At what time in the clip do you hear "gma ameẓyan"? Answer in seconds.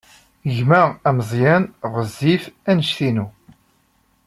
0.55-1.63